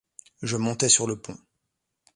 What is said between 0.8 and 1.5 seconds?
sur le pont.